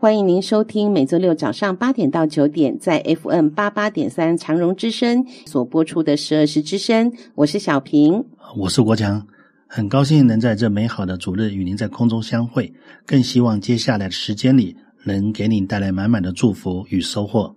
[0.00, 7.12] 欢迎您收听每周六早上八点到九点在 FM 八八点三长荣之声所播出的十二时之声。
[7.34, 8.24] 我是小平，
[8.56, 9.22] 我是国强，
[9.68, 12.72] 很高兴能在这美好的主日与您在空中相会，
[13.04, 14.74] 更希望接下来的时间里
[15.04, 17.54] 能给您带来满满的祝福与收获。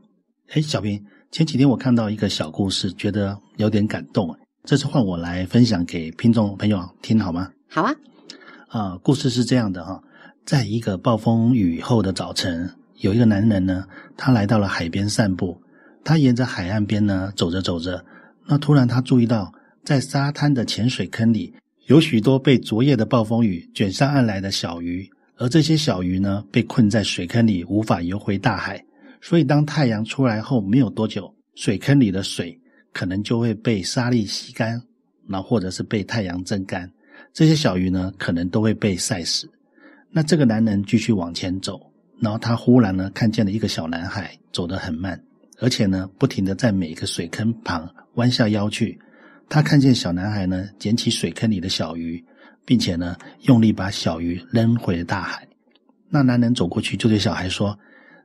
[0.52, 1.02] 哎，小平，
[1.32, 7.48] 前几天我看到一个小故事，觉得有点感动，这次换我来分享给听众朋友听好吗？
[7.70, 7.95] 好啊。
[8.67, 10.04] 啊，故事是这样的哈。
[10.45, 13.86] 在一个暴风雨后的早晨，有一个男人呢，
[14.17, 15.58] 他来到了海边散步。
[16.03, 18.03] 他沿着海岸边呢走着走着，
[18.45, 19.53] 那突然他注意到，
[19.86, 21.53] 在沙滩的浅水坑里
[21.86, 28.83] 有许多被昨夜的暴风雨卷上岸来的小鱼，而这些小鱼呢被困在水坑里，无法游回大海。
[29.21, 32.59] 所以当太阳出来后没有多久，水坑里的水
[32.91, 34.81] 可能就会被沙粒吸干，
[35.25, 36.91] 那或者是被太阳蒸干，
[37.31, 39.49] 这些小鱼呢可能都会被晒死。
[40.16, 45.20] 那这个男人继续往前走，然后他忽然呢看见了一个小男孩走得很慢，
[45.59, 49.00] 而且呢不停地在每一个水坑旁弯下腰去。
[49.50, 52.23] 他看见小男孩呢捡起水坑里的小鱼，
[52.64, 55.47] 并且呢用力把小鱼扔回了大海。
[56.09, 57.80] 那男人走过去就对小孩说：“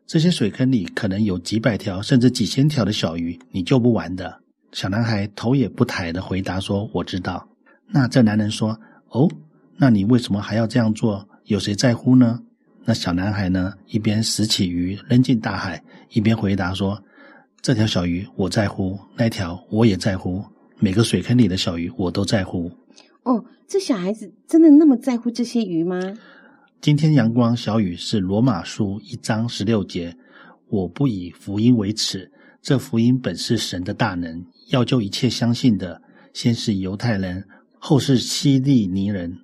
[0.06, 4.42] 这些水坑里可能有几百条甚至几千条的小鱼，你救不完的。”
[4.72, 7.48] 小男孩头也不抬地回答说：“我知道。”
[7.88, 9.26] 那这男人说：“哦，
[9.78, 12.38] 那你为什么还要这样做？”有谁在乎呢？
[12.84, 13.72] 那小男孩呢？
[13.86, 17.02] 一边拾起鱼扔进大海，一边回答说
[17.62, 20.44] ：“这条小鱼我在乎，那条我也在乎，
[20.78, 22.70] 每个水坑里的小鱼我都在乎。”
[23.24, 25.98] 哦，这小孩子真的那么在乎这些鱼吗？
[26.82, 30.14] 今天阳光小雨是罗马书一章十六节。
[30.68, 36.02] 我不以福音为耻，这福音本是神的大能，要救一切相信的，
[36.34, 37.42] 先是犹太人，
[37.78, 39.34] 后是希利尼人。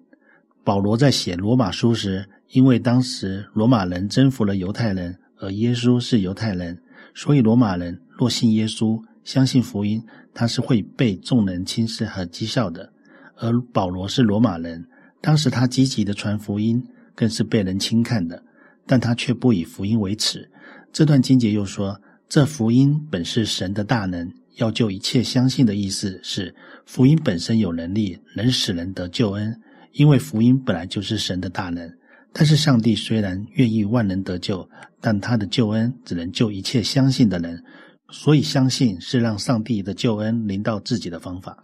[0.64, 6.80] 保罗在写罗马书时，因为当时罗马人征服了犹太人，而耶稣是犹太人，
[7.14, 10.02] 所以罗马人若信耶稣、相信福音，
[10.32, 12.91] 他是会被众人轻视和讥笑的。
[13.36, 14.86] 而保罗是罗马人，
[15.20, 16.82] 当时他积极的传福音，
[17.14, 18.42] 更是被人轻看的，
[18.86, 20.50] 但他却不以福音为耻。
[20.92, 26.54] 这段经节又说：“这福音本是神的大能，要救一切相信的。”意思是，
[26.86, 29.60] 福音本身有能力，能使人得救恩。
[29.94, 31.88] 因为福音本来就是神的大能，
[32.32, 34.69] 但是上帝虽然愿意万人得救，
[35.00, 37.62] 但他的救恩只能救一切相信的人，
[38.10, 41.56] 所以相信是让上帝的救恩临到自己的方法。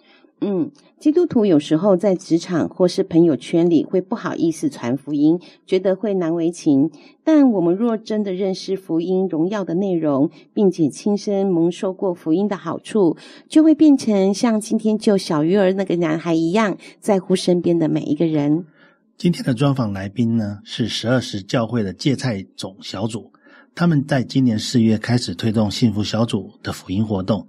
[0.43, 6.91] 嗯，基督徒有时候在职场或是朋友圈里会不好意思传福音，觉得会难为情。
[7.23, 13.19] 但我们若真的认识福音荣耀的内容，并且亲身蒙受过福音的好处，
[13.49, 18.65] 就会变成像今天救小鱼儿那个男孩一样，在乎身边的每一个人。
[19.19, 23.31] 今天的专访来宾呢，是十二时教会的芥菜种小组，
[23.75, 27.47] 他们在今年四月开始推动幸福小组的福音活动。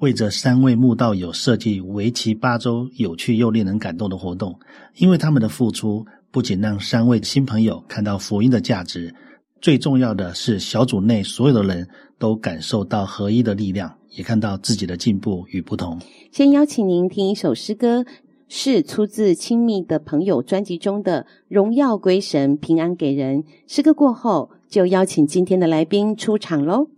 [0.00, 4.58] 为这三位慕道友设计为期八周、有趣又令人感动的活动，
[4.96, 9.14] 因为他们的付出不仅让三位新朋友看到福音的价值，
[9.60, 11.86] 最重要的是小组内所有的人
[12.18, 15.98] 都感受到合一的力量，也看到自己的进步与不同。
[16.32, 18.06] 先邀请您听一首诗歌，
[18.48, 23.42] 是出自《亲密的朋友》专辑中的《荣耀归神，平安给人》。
[23.66, 26.88] 诗歌过后，就邀请今天的来宾出场喽。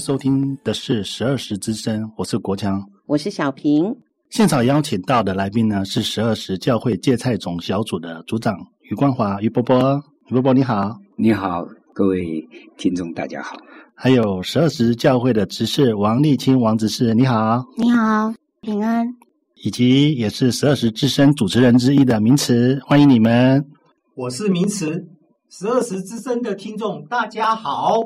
[0.00, 3.94] 收听的是十二时之声，我是国强，我是小平。
[4.30, 12.48] 现场邀请到的来宾呢是十二时教会芥菜种小组的组长余光华，余伯伯，余伯伯你好，你好，各位
[12.78, 13.58] 听众大家好。
[13.94, 18.32] 还有十二时教会的执事王立清王执事你好，你好，
[18.62, 19.06] 平安。
[19.62, 23.62] 以及也是十二时之声主持人之一的名词，欢迎你们。
[24.14, 25.06] 我是名词，
[25.50, 27.98] 十二时之声的听众大家好。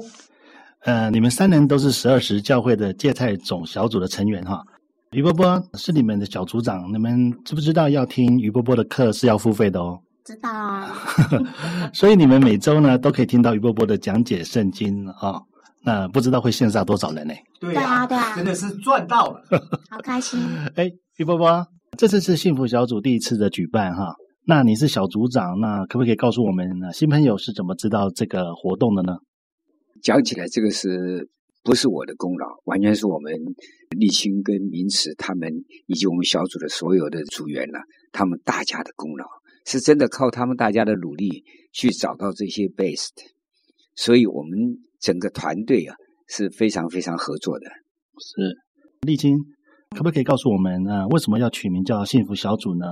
[0.84, 4.62] 呃，你们三人都是十二时教会的芥菜种小组的成员哈。
[5.12, 9.98] 余波波是你们的小组长，你们知不知道要听余波波的课是要付费的哦？
[10.24, 10.92] 知道啊。
[11.94, 15.42] 所以你们每周呢都可以听到余波波的讲解圣经啊、哦。
[15.82, 17.32] 那不知道会线上多少人呢？
[17.60, 19.40] 对啊，对啊，真的是赚到了，
[19.90, 20.38] 好开心。
[20.76, 24.14] 哎，余波波，这次是幸福小组第一次的举办哈。
[24.46, 29.16] 那你是小组长，那可不可以告诉我们，新朋友是怎么知道这个活动的呢？
[30.04, 31.30] 讲起来，这个是
[31.62, 32.46] 不是我的功劳？
[32.64, 33.32] 完全是我们
[33.98, 35.50] 立青跟明慈他们
[35.86, 37.78] 以及我们小组的所有的组员呢，
[38.12, 39.24] 他们大家的功劳，
[39.64, 41.42] 是真的靠他们大家的努力
[41.72, 43.12] 去找到这些 best，
[43.96, 44.58] 所以我们
[45.00, 45.96] 整个团队啊
[46.28, 47.64] 是非常非常合作的。
[48.18, 48.58] 是，
[49.06, 49.38] 立青，
[49.96, 52.84] 可不可以告诉我们啊，为什么要取名叫幸福小组呢？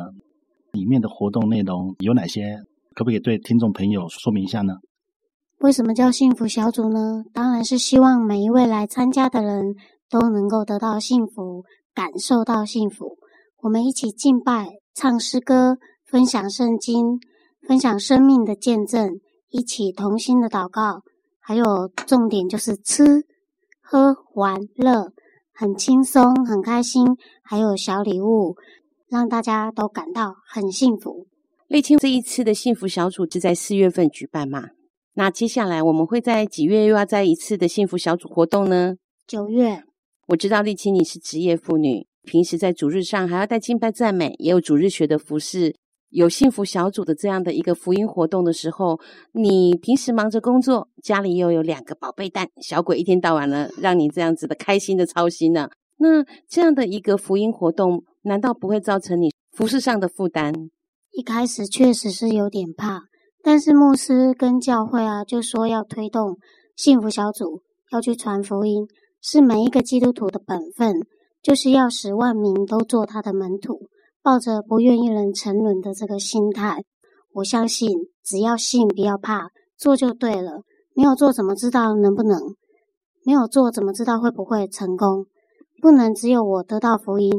[0.72, 2.56] 里面的活动内容有哪些？
[2.94, 4.72] 可不可以对听众朋友说明一下呢？
[5.62, 7.22] 为什么叫幸福小组呢？
[7.32, 9.76] 当然是希望每一位来参加的人
[10.10, 11.62] 都能够得到幸福，
[11.94, 13.16] 感受到幸福。
[13.60, 17.20] 我们一起敬拜、唱诗歌、分享圣经、
[17.68, 21.02] 分享生命的见证，一起同心的祷告。
[21.38, 23.22] 还有重点就是吃、
[23.80, 25.12] 喝、玩乐，
[25.54, 27.06] 很轻松、很开心。
[27.44, 28.56] 还有小礼物，
[29.08, 31.28] 让大家都感到很幸福。
[31.68, 34.70] 丽青这一次的幸福小组是在四月份举办吗？
[35.14, 38.96] 那接下来我们会在几月又要再一次的幸福小组活动呢？
[39.26, 39.82] 九月。
[40.28, 45.74] 我知道丽青你是职业妇女，平时在主日上还要带敬拜赞美，也有主日学的服饰，
[46.08, 48.98] 有幸福小组的这样的一个福音活动的时候，
[49.32, 55.68] 你平时忙着工作，家里又有两个宝贝蛋，小鬼一天到晚呢，让你这样子的开心的操心呢？
[55.98, 60.70] 那这样的一个福音活动，难道不会造成你服饰上的负担？
[61.10, 63.11] 一开始确实是有点怕。
[63.42, 66.38] 但是牧师跟教会啊，就说要推动
[66.76, 68.86] 幸福小组，要去传福音，
[69.20, 70.94] 是每一个基督徒的本分，
[71.42, 73.88] 就是要使万民都做他的门徒，
[74.22, 76.84] 抱着不愿一人沉沦的这个心态。
[77.34, 77.90] 我相信，
[78.22, 80.62] 只要信，不要怕，做就对了。
[80.94, 82.38] 没有做，怎么知道能不能？
[83.24, 85.26] 没有做，怎么知道会不会成功？
[85.80, 87.32] 不能只有我得到福音，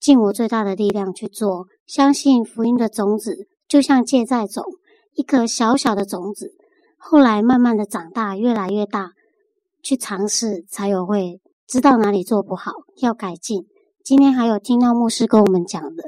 [0.00, 4.64] 尽我最大的力量去做，相信福音的种子，就像芥菜种。
[5.14, 6.52] 一颗小小的种子，
[6.96, 9.10] 后来慢慢的长大，越来越大，
[9.82, 13.66] 去尝试才有会知道哪里做不好，要改进。
[14.04, 16.04] 今天还有听到牧师跟我们讲的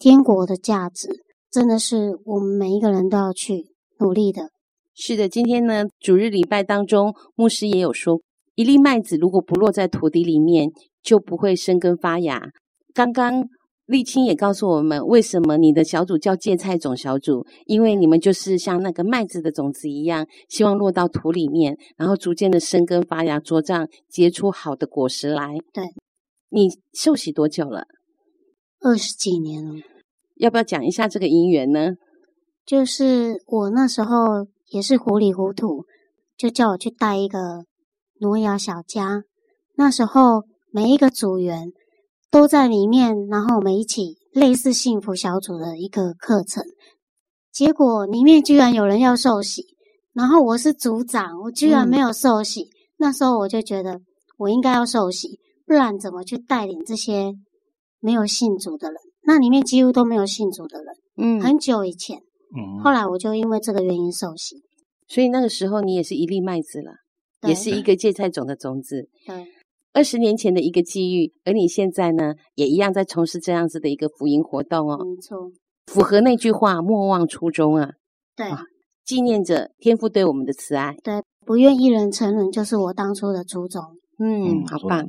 [0.00, 1.08] 天国的价值，
[1.50, 3.66] 真的是我们每一个人都要去
[4.00, 4.50] 努力的。
[4.94, 8.20] 是的，今天呢，主日礼拜当中，牧师也有说，
[8.54, 10.70] 一粒麦子如果不落在土地里面，
[11.02, 12.50] 就不会生根发芽。
[12.94, 13.48] 刚刚。
[13.86, 17.46] 丽青也告诉我们，为什么你的小组叫芥菜种小组？
[17.66, 25.56] 因为你们就是像那个麦子的种子一样，希望落到土里面，然后逐渐的生根发芽、茁壮，结出好的果实来。
[25.72, 25.84] 对，
[26.48, 27.86] 你受洗多久了？
[28.80, 29.74] 二十几年了。
[30.34, 31.92] 要不要讲一下这个因缘呢？
[32.64, 35.84] 就是我那时候也是糊里糊涂，
[36.36, 37.64] 就叫我去带一个
[38.18, 39.22] 挪亚小家。
[39.76, 41.70] 那时候每一个组员。
[42.30, 46.64] 都在里面，然后我们一起类似幸福小组的一个课程，
[47.52, 49.64] 结果里面居然有人要受洗，
[50.12, 52.62] 然后我是组长，我居然没有受洗。
[52.62, 52.68] 嗯、
[52.98, 54.00] 那时候我就觉得
[54.36, 57.32] 我应该要受洗，不然怎么去带领这些
[58.00, 58.96] 没有信主的人？
[59.22, 60.86] 那里面几乎都没有信主的人。
[61.18, 62.18] 嗯，很久以前，
[62.54, 64.56] 嗯，后来我就因为这个原因受洗。
[65.08, 66.92] 所以那个时候你也是一粒麦子了，
[67.48, 69.08] 也是一个芥菜种的种子。
[69.26, 69.46] 对。
[69.96, 75.02] 二十年前的一个机遇，而你现在呢，也一样在从事这样子的一个福音活动哦。
[75.02, 75.50] 没错，
[75.86, 77.92] 符合那句话“莫忘初衷”啊。
[78.36, 78.46] 对，
[79.06, 80.94] 纪念着天父对我们的慈爱。
[81.02, 83.82] 对，不愿一人沉沦，就是我当初的初衷。
[84.18, 85.02] 嗯，嗯好棒。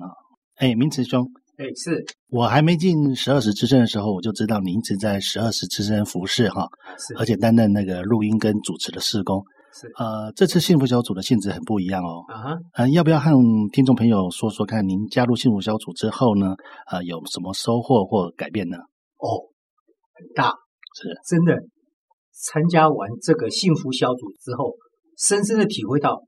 [0.56, 6.66] 哎，明慈兄，哎，是我还没进十二时之声的时候，我就知道你一直在十二时之声服侍哈，
[6.98, 9.44] 是，而且担任那个录音跟主持的事工。
[9.80, 12.26] 是呃，这次幸福小组的性质很不一样哦。
[12.28, 13.32] 啊哈，呃，要不要和
[13.72, 16.56] 听众朋友说说看，您加入幸福小组之后呢，
[16.92, 18.78] 呃，有什么收获或改变呢？
[19.18, 19.54] 哦，
[20.16, 20.50] 很大，
[20.96, 21.62] 是真的。
[22.32, 24.74] 参加完这个幸福小组之后，
[25.16, 26.24] 深深的体会到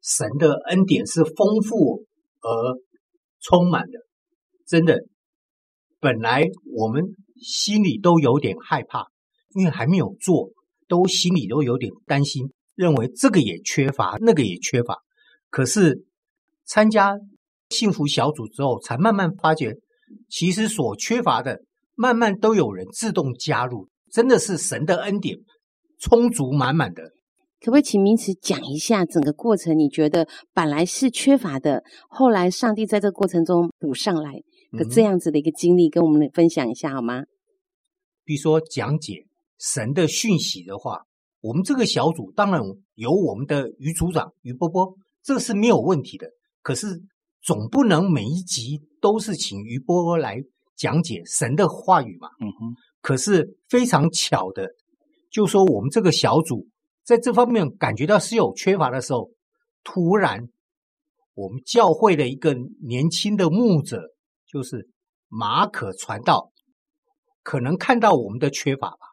[0.00, 2.04] 神的恩典是丰富
[2.40, 2.78] 而
[3.40, 3.98] 充满的，
[4.66, 5.00] 真的。
[6.00, 6.44] 本来
[6.76, 9.06] 我们心里都有点害怕，
[9.54, 10.50] 因为还没有做，
[10.86, 14.96] 都心里都有点担心，认为这个也缺乏，那个也缺乏。
[15.50, 16.04] 可是
[16.64, 17.18] 参加
[17.70, 19.74] 幸福小组之后，才慢慢发觉，
[20.28, 21.60] 其实所缺乏的，
[21.96, 25.36] 慢慢都有人自动加入，真的是神的恩典
[25.98, 27.02] 充足满满的。
[27.60, 29.76] 可不可以请名词讲一下整个过程？
[29.76, 34.34] 你觉得本来是缺乏的，后来上帝在这个过程中补上来
[34.70, 37.24] 的这样子的一个经历，跟我们分享一下好吗？
[38.24, 39.26] 比如说讲解
[39.58, 41.00] 神的讯息的话，
[41.40, 42.60] 我们这个小组当然
[42.94, 46.28] 有我们的于组长于波波，这是没有问题的。
[46.62, 46.86] 可是
[47.42, 50.42] 总不能每一集都是请于波波来
[50.76, 52.28] 讲解神的话语嘛。
[52.40, 52.74] 嗯哼。
[53.00, 54.68] 可是非常巧的，
[55.30, 56.66] 就说我们这个小组。
[57.04, 59.30] 在这方面感觉到是有缺乏的时候，
[59.82, 60.46] 突然
[61.32, 64.02] 我们教会的一个年轻的牧者，
[64.46, 64.90] 就是
[65.28, 66.52] 马可传道，
[67.42, 69.07] 可能看到我们的缺乏吧，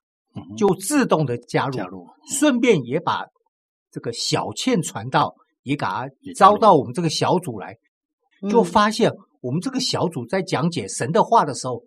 [0.58, 3.26] 就自动的加入，加入，顺便也把
[3.92, 7.78] 这个小倩传道也给他招到我们这个小组来，
[8.50, 9.12] 就发现
[9.42, 11.84] 我们这个小组在讲解神的话的时候，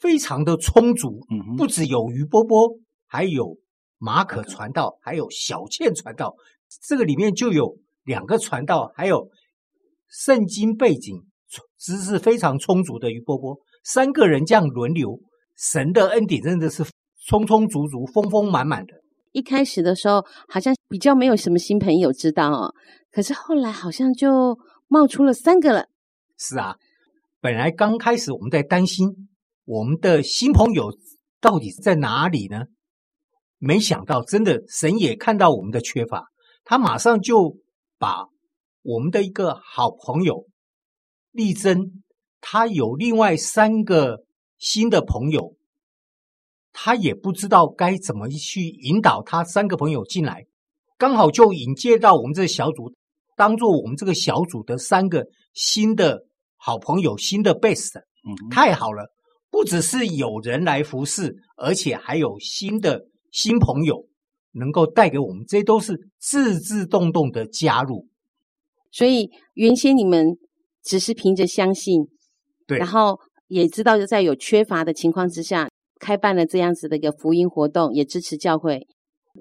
[0.00, 1.20] 非常的充足，
[1.56, 3.56] 不只有于波波，还有。
[4.04, 6.34] 马可传道，还有小倩传道，
[6.88, 9.30] 这个里面就有两个传道，还有
[10.08, 11.22] 圣经背景
[11.78, 15.20] 知识非常充足的于波波，三个人这样轮流，
[15.56, 16.84] 神的恩典真的是
[17.26, 18.94] 充充足足、丰丰满满的。
[19.32, 22.74] 一开始的时候好像比较没有什么新朋友知道哦，
[23.10, 25.86] 可是后来好像就冒出了三个了。
[26.36, 26.76] 是啊，
[27.40, 29.28] 本来刚开始我们在担心
[29.64, 30.92] 我们的新朋友
[31.40, 32.64] 到底在哪里呢？
[33.58, 36.26] 没想到，真的神也看到我们的缺乏，
[36.64, 37.56] 他马上就
[37.96, 38.26] 把
[38.82, 40.46] 我们的一个好朋友
[41.30, 42.02] 丽珍，
[42.40, 44.24] 他有另外三个
[44.58, 45.54] 新的朋友，
[46.72, 50.46] 他也不知道该怎么去引导他三个朋友进来，
[50.98, 52.92] 刚好就引介到我们这个小组，
[53.36, 56.24] 当做我们这个小组的三个新的
[56.56, 59.12] 好朋友，新的 best，嗯，太好了，
[59.50, 63.06] 不只是有人来服侍，而且还有新的。
[63.32, 64.06] 新朋友
[64.50, 68.06] 能够带给我们，这些都是自自动动的加入。
[68.90, 70.36] 所以原先你们
[70.84, 72.06] 只是凭着相信，
[72.66, 75.66] 对，然后也知道就在有缺乏的情况之下，
[76.02, 78.88] 开办了这样子的一个福音活动，也支持教会。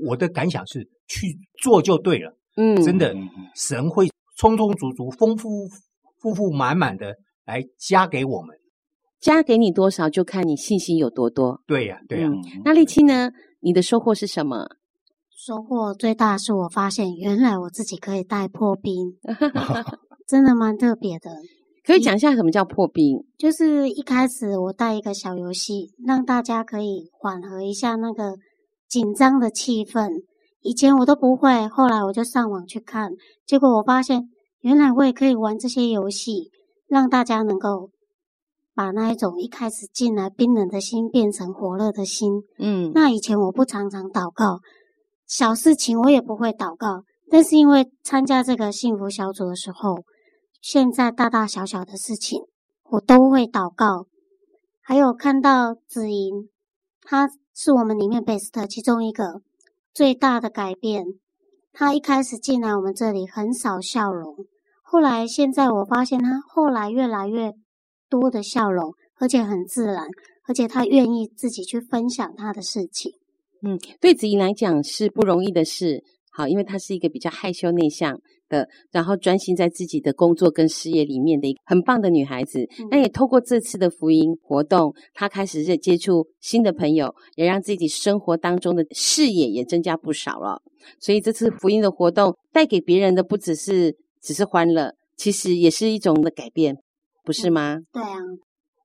[0.07, 3.15] 我的感想是去做就对了，嗯，真的，
[3.55, 5.67] 神会充充足足、丰富
[6.19, 7.15] 富富满满的
[7.45, 8.55] 来加给我们。
[9.19, 11.61] 加给你多少，就看你信心有多多。
[11.65, 12.61] 对呀、啊，对呀、啊嗯。
[12.63, 13.31] 那丽青呢？
[13.59, 14.67] 你的收获是什么？
[15.29, 19.17] 收获最大是我发现，原来我自己可以带破冰，
[20.27, 21.31] 真的蛮特别的。
[21.85, 23.25] 可以讲一下什么叫破冰？
[23.37, 28.35] 就是一开始我带一个小游戏，让大家可以缓和一下那个
[28.87, 30.23] 紧张的气氛。
[30.61, 33.11] 以前我都不会，后来我就上网去看，
[33.45, 36.51] 结果我发现，原来我也可以玩这些游戏，
[36.87, 37.89] 让大家能够。
[38.73, 42.41] 把那一种一开始进来冰冷的心变成火热的心。
[42.57, 44.61] 嗯，那以前我不常常祷告，
[45.27, 49.97] 小事情我也不会祷告，但是因为参加这个幸福小组的时候，
[50.61, 52.43] 现在大大小小的事情
[52.91, 54.07] 我都会祷告。
[54.79, 56.49] 还有看到子莹，
[57.01, 59.41] 她是我们里面 best 其中一个
[59.93, 61.05] 最大的改变。
[61.73, 64.45] 她一开始进来我们这里很少笑容，
[64.81, 67.51] 后来现在我发现她后来越来越。
[68.11, 70.05] 多的笑容，而且很自然，
[70.45, 73.13] 而且他愿意自己去分享他的事情。
[73.61, 76.03] 嗯，对子怡来讲是不容易的事。
[76.29, 78.19] 好，因为她是一个比较害羞内向
[78.51, 82.67] 的，然后专心在自己的工作跟事业里面的一个很棒的女孩子。
[82.91, 90.61] 那、嗯、也透过这次的福音活动，她开始在接触新的朋友，也让自己生活当中的视野也增加不少了。
[90.99, 96.75] 所以这次福音的活动带给别人的不只是只是欢乐，其实也是一种的改变。
[97.23, 97.75] 不是吗？
[97.75, 98.17] 嗯，对啊。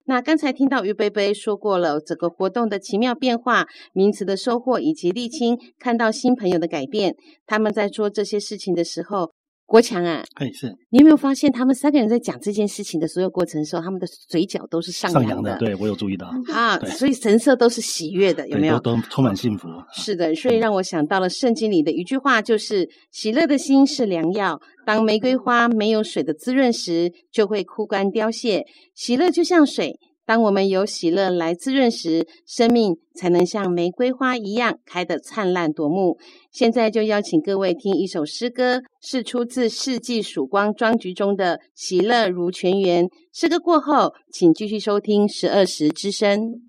[0.09, 7.17] 那刚才听到于贝贝说过了整个活动的奇妙变化、名词的收获，以及丽青看到新朋友的改变。
[7.45, 9.33] 他们在做这些事情的时候。
[9.67, 15.29] 国强啊，哎是，你有没有发现他们三个人在讲这件事情的所有过程的时候，他们的嘴角都是上扬的？
[15.29, 18.79] 上扬的，对，我有注意到啊，所以神色都是喜悦的，有没有？
[18.79, 19.69] 都，都充满幸福。
[19.93, 24.61] 是的，所以让我想到了圣经里的一句话，就是“喜乐的心是良药”。
[24.87, 28.65] 当玫瑰花没有水的滋润时，就会枯干凋谢。
[28.95, 36.19] 喜乐就像水，当我们有喜乐来滋润时，生命才能像玫瑰花一样开得灿烂夺目。
[36.57, 43.05] 现在就邀请各位听一首诗歌，是出自《世纪曙光》专辑中的《喜乐如泉源》。
[43.31, 46.63] 诗歌过后，请继续收听十二时之声。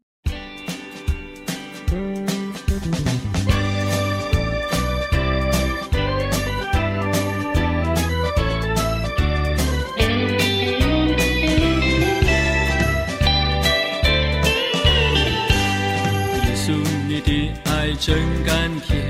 [16.43, 16.73] 耶稣，
[17.07, 19.06] 你的爱真甘甜，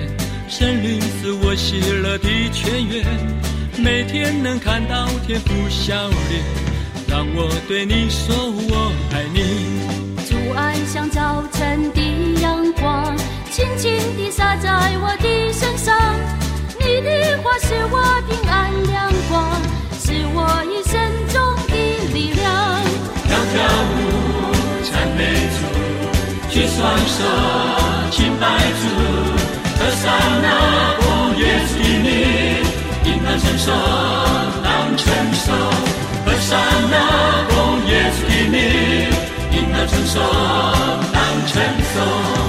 [0.49, 3.05] 圣灵是我喜乐的泉源，
[3.77, 5.93] 每天能看到天父笑
[6.29, 6.41] 脸，
[7.05, 9.83] 让我对你说我爱你。
[10.25, 12.01] 主爱像早晨的
[12.41, 13.13] 阳光，
[13.51, 14.69] 轻轻地洒在
[15.01, 15.93] 我的身上，
[16.79, 19.51] 你的话是我平安亮光，
[19.99, 21.75] 是我一生中的
[22.13, 22.81] 力量。
[23.27, 23.55] 跳跳
[23.91, 23.99] 舞，
[24.89, 25.19] 赞美
[25.51, 27.19] 主，举双手。
[28.09, 28.47] 敬拜
[28.79, 28.87] 主，
[29.87, 32.11] 和散那，奉耶稣的名，
[33.05, 33.73] 应当称颂，
[34.61, 35.55] 当称颂。
[36.25, 36.59] 和散
[36.91, 38.59] 那，奉耶稣的名，
[39.49, 40.21] 应当称颂，
[41.13, 42.46] 当称颂。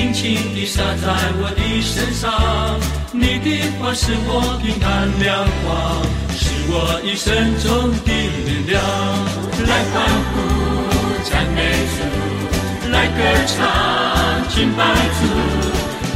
[0.00, 2.32] 轻轻地洒在我的身上，
[3.12, 4.88] 你的话是我平安
[5.20, 6.00] 亮光，
[6.32, 7.28] 是我一生
[7.60, 8.80] 中的力量。
[9.68, 10.00] 来欢
[10.32, 10.40] 呼，
[11.28, 11.60] 赞美
[11.92, 12.00] 主，
[12.88, 13.60] 来歌唱，
[14.48, 14.80] 敬拜
[15.20, 15.20] 主，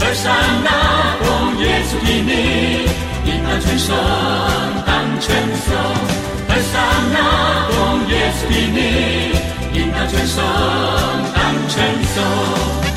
[0.01, 0.33] 和散
[0.65, 2.89] 那，奉耶稣的名，
[3.29, 3.93] 应当称颂，
[4.87, 5.77] 当称颂，
[6.49, 6.73] 和散
[7.13, 8.81] 那，奉耶稣的名，
[9.75, 10.43] 应当称颂，
[11.35, 12.94] 当称颂。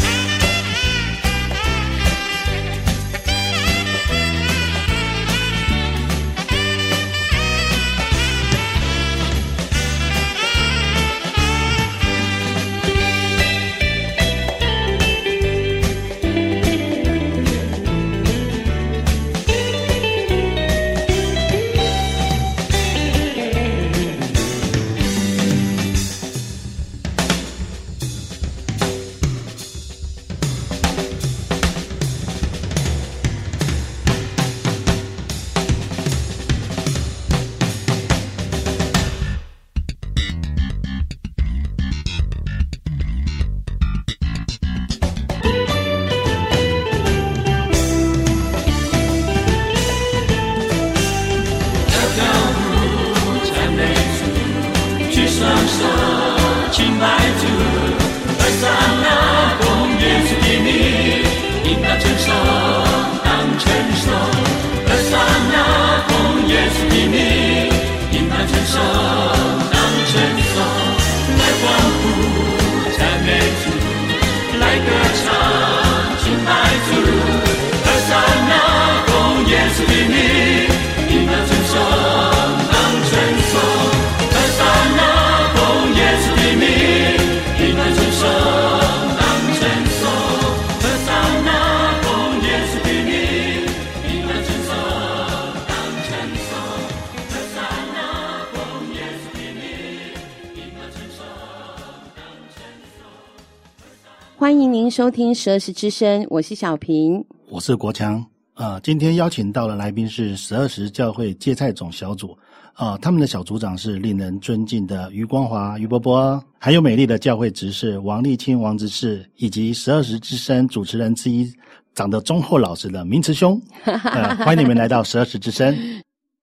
[104.98, 108.16] 收听十二时之声，我是小平，我是国强。
[108.56, 112.36] 啊、呃，今天邀请到的来宾是十二时教会芥菜种小组。
[112.74, 121.48] 啊、呃，他们的小组长是令人尊敬的余光华余伯伯，还有美丽的教会执事王丽清王执事，以及十二时之声主持人之一，
[121.94, 123.62] 长得忠厚老实的明慈兄。
[123.84, 125.78] 呃，欢迎你们来到十二时之声。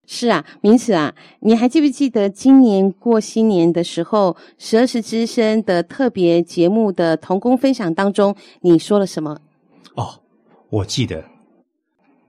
[0.06, 9.40] 是啊，明慈啊，你还记不记得今年过新年的时候，十二时之声的特别节目的同工分享当中，你说了什么？
[9.94, 10.20] 哦，
[10.68, 11.24] 我记得，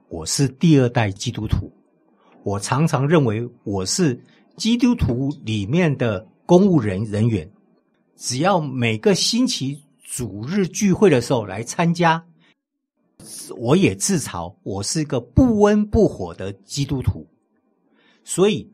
[0.08, 1.70] 我是第二代基督徒，
[2.44, 4.18] 我常常认为我是
[4.56, 7.50] 基督徒里面的公务人人员，
[8.16, 12.24] 只要每个星期主日聚会的时候来参加，
[13.58, 17.28] 我也自嘲我是一个不温不火的基督徒。
[18.28, 18.68] 所以，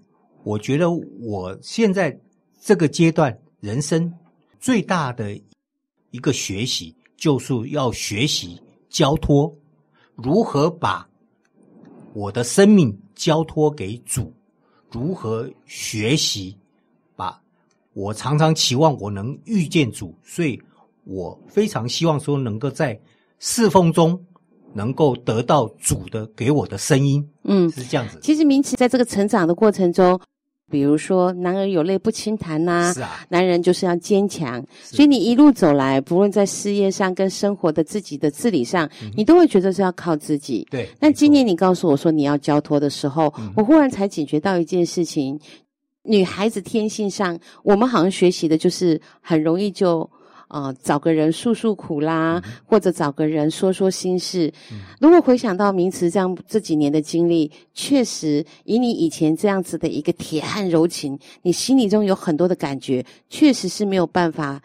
[0.44, 2.18] 我觉得我现在
[2.62, 4.12] 这个阶段人生
[4.60, 5.40] 最大的
[6.10, 8.60] 一个学习，就是要学习
[8.90, 9.54] 交托，
[10.16, 11.08] 如何把
[12.14, 14.34] 我的生命交托给主，
[14.90, 16.58] 如何学习，
[17.18, 17.42] 把
[17.94, 20.58] 我常常期望我能遇见主，所以
[21.04, 22.98] 我非常希望说能够在
[23.40, 24.26] 侍奉中
[24.74, 27.28] 能够得到主的给我的声音。
[27.44, 28.20] 嗯，是这样子。
[28.22, 30.20] 其实名词在这个成长的过程中。
[30.70, 34.66] 比如说，男儿有泪不轻弹呐，是啊，男人就是要坚强。
[34.82, 40.66] 所以你一路走来，不论在事业上跟生活的自己的自理上，嗯、你都会觉得是要靠自己。
[40.72, 40.88] 对。
[40.98, 45.38] 那今年你告诉我说你要交托的时候，嗯、我忽然才警觉到一件事情：
[46.04, 50.10] 女孩子天性上，我们好像学习的就是很容易就。
[50.52, 54.54] 啊、呃，找个人诉诉苦啦，嗯、或者找个人说说心事。
[54.72, 64.62] 嗯、如果回想到名词这样这几年的经历，确实以你以前这样子的一个铁汉柔情，你心里中有很多的感觉，确实是没有办法。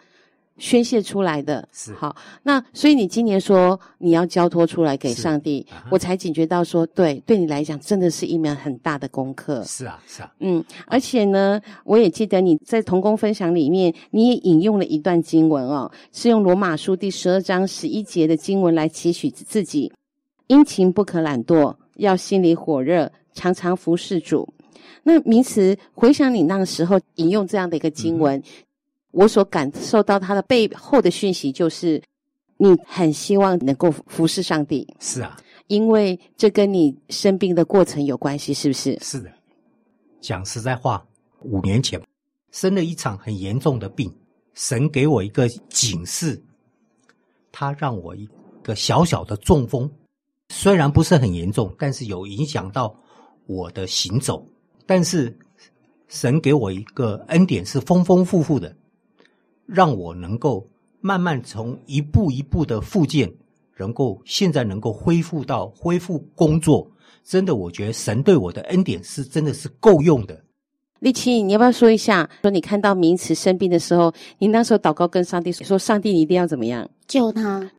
[0.57, 2.15] 宣泄出来的，是好。
[2.43, 9.63] 那所以你今年说你要交托出来给上帝，我才警觉到说，对，对你来讲真的是一门很大的功课。
[9.63, 10.33] 是啊，是啊。
[10.39, 19.91] 嗯，而且呢，我也记得你在同工分享里面，你也引用了一段经文哦，是用罗马书第十二章十一节的经文来期许自己：
[20.47, 24.47] 殷勤不可懒惰，要心里火热，常常服侍主。
[25.03, 28.37] 那名词回想你那个时候引用这样的一个经文。
[28.37, 28.43] 嗯
[29.17, 31.99] 我所感受到他的背后的讯息，就是
[32.57, 34.87] 你很希望能够服侍上帝。
[34.99, 38.95] 是啊，因为这跟你生病的过程有关系，是不是？
[39.01, 39.31] 是的。
[40.21, 41.03] 讲实在话，
[41.41, 41.99] 五年前
[42.51, 44.15] 生了一场很严重的病，
[44.53, 46.39] 神给我一个警示，
[47.51, 48.29] 他让我一
[48.61, 49.89] 个小小的中风，
[50.49, 52.95] 虽然不是很严重，但是有影响到
[53.47, 54.47] 我的行走。
[54.85, 55.35] 但是
[56.07, 58.75] 神给我一个恩典，是丰丰富富的。
[59.67, 60.67] 让我能够
[61.01, 63.31] 慢慢从一步一步的复健，
[63.77, 66.89] 能够现在能够恢复到恢复工作，
[67.23, 70.41] 真的，我觉得神对我的恩典是真的是够用的。
[70.99, 72.27] 立青，你要不要说一下？
[72.41, 77.69] 说你看到名词生病的时候，你那时候祷告跟上帝说：“上帝，你一定要怎么样救他？”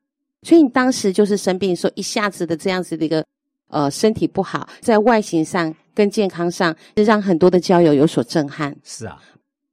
[0.43, 3.25] 所以你当时就是生病说，一下子的这样子的一个
[3.71, 8.77] 呃身体不好，在外形上跟健康上，是让很多的交友有所震撼。
[8.85, 9.21] 是啊。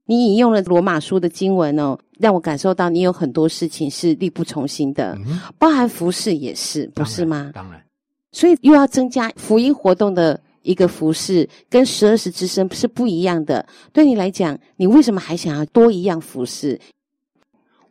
[0.06, 7.52] 你引用了罗马书的经文哦，让我感受到你有很多事情是力不从心的，嗯、包含服饰也是，不是吗？
[7.54, 7.84] 当然，
[8.32, 13.66] 所以又要增加福音活动的一个服饰，跟十二时之声是不一样的。
[13.92, 16.80] 对你来讲，你为什么还想要多一样服饰？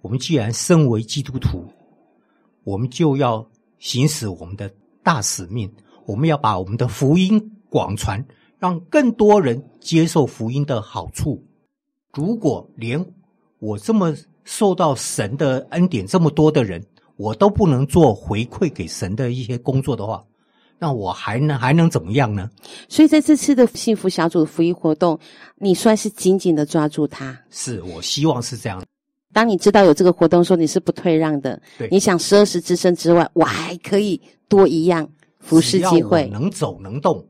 [0.00, 1.64] 我们既然身为基督徒，
[2.62, 3.44] 我们就要
[3.79, 4.70] 行使我们的
[5.03, 5.72] 大使命，
[6.07, 8.24] 我们要把我们的福音广传，
[8.59, 11.42] 让更多人接受福音的好处。
[12.14, 13.05] 如果连
[13.59, 16.85] 我这么受到神的恩典这么多的人，
[17.16, 20.24] 我都不能做回馈给神的一些工作的话，
[20.79, 22.48] 那我还能还能怎么样呢？
[22.88, 25.18] 所以在这次的幸福小组的福音活动，
[25.57, 27.38] 你算是紧紧的抓住它。
[27.50, 28.83] 是，我希望是这样。
[29.33, 31.61] 当你知道有这个活动，说你是不退让的。
[31.79, 35.09] 对，你想十二时之身之外，我还可以多一样
[35.40, 36.29] 服侍机会。
[36.29, 37.27] 能走能动，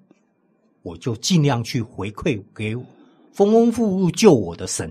[0.83, 2.83] 我就尽量去回馈给我。
[3.35, 4.91] 丰丰富富救我的神。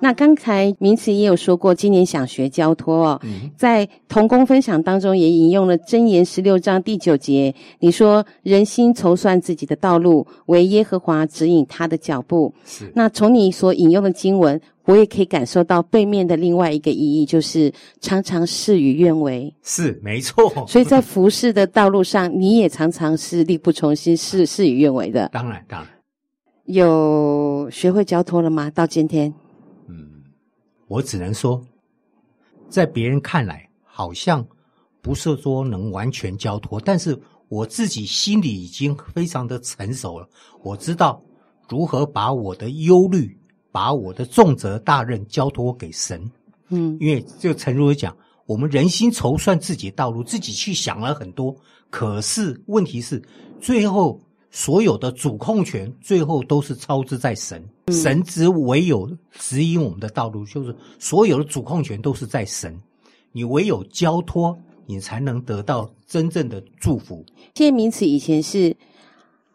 [0.00, 3.20] 那刚才名词也有说过，今年想学交托哦。
[3.22, 12.52] 嗯、在同工分享当中也引用了箴言十六章第九节，你说人心筹算自己的道路，为耶和华指引他的脚步。
[12.64, 12.90] 是。
[12.96, 19.54] 那从你所引用的经文，我也可以感受到背面的另外一个意义，就是常常事与愿违。
[19.62, 20.52] 是，没错。
[20.66, 25.28] 所以在服侍的道路上，你也常常是力不从心，事事与愿违的。
[25.32, 25.88] 当然，当然。
[26.64, 28.70] 有学会交托了吗？
[28.70, 29.32] 到今天，
[29.88, 30.22] 嗯，
[30.86, 31.60] 我只能说，
[32.68, 34.46] 在别人看来好像
[35.00, 40.28] 不是说能完全交托，但是我自己心里已经非常的成熟了。
[40.62, 41.20] 我知道
[41.68, 43.36] 如何把我的忧虑、
[43.72, 46.30] 把我的重责大任交托给神。
[46.68, 51.54] 嗯，因为就诚如讲，我们人心筹算自己的道路，自己去想了很多，
[51.90, 53.20] 可是问题是
[53.60, 54.20] 最后。
[54.54, 62.78] 所有的主控权最后都是操之在神，嗯、神只唯有指引我们的道路，就是所有的主控权都是在神。
[63.32, 67.24] 你唯有交托，你才能得到真正的祝福。
[67.54, 68.76] 这些名词以前是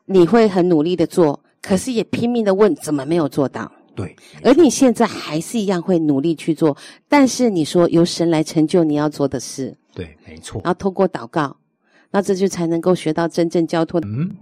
[0.05, 3.71] 你会很努力的做，可是也拼命的问怎么没有做到。
[3.95, 6.75] 对，而你现在还是一样会努力去做，
[7.07, 9.77] 但是你说由神来成就你要做的事。
[9.93, 10.59] 对，没错。
[10.63, 11.55] 然后透过祷告，
[12.09, 14.01] 那这就才能够学到真正交托。
[14.03, 14.35] 嗯。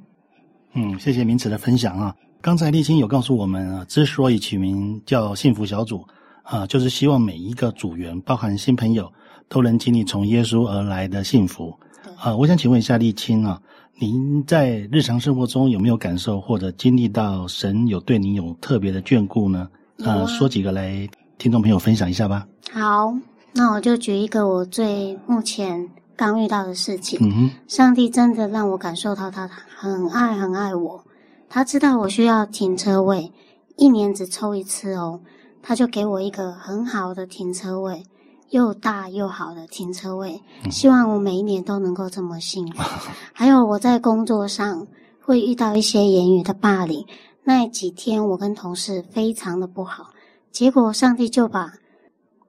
[0.76, 2.14] 嗯，谢谢名词的分享啊。
[2.42, 6.06] 刚才立青有告诉我们啊，之所以取名叫幸福小组
[6.44, 9.12] 啊，就是希望每一个组员，包含新朋友，
[9.48, 11.74] 都能经历从耶稣而来的幸福。
[12.18, 13.60] 啊，我想请问一下立青啊，
[14.00, 19.70] 您在日常生活中有没有感受或者经历到神有对您有特别的眷顾呢？
[20.00, 21.08] 啊、呃，说几个来
[21.38, 22.46] 听众朋友分享一下吧。
[22.72, 23.14] 好，
[23.54, 27.20] 那我就举一个我最目前刚遇到的事情。
[27.22, 31.04] 嗯，上帝真的让我感受到他很爱很爱我，
[31.50, 33.32] 他知道我需要停车位，
[33.76, 35.22] 一年只抽一次哦，
[35.62, 38.04] 他就给我一个很好的停车位。
[38.52, 42.84] 又大又好的停车位，希望我每一年都能够这么幸福。
[43.34, 44.86] 还有我在工作上
[45.20, 47.06] 会遇到一些言语的霸凌，
[47.44, 50.12] 那几天我跟同事非常的不好，
[50.52, 51.74] 结果上帝就把